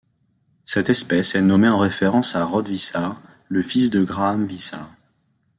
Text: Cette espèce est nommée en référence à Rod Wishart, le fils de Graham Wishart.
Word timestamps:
Cette 0.65 0.89
espèce 0.89 1.35
est 1.35 1.43
nommée 1.43 1.67
en 1.69 1.77
référence 1.77 2.35
à 2.35 2.43
Rod 2.43 2.67
Wishart, 2.67 3.21
le 3.49 3.61
fils 3.61 3.91
de 3.91 4.03
Graham 4.03 4.45
Wishart. 4.45 4.89